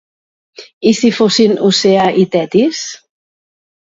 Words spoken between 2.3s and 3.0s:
Tetis?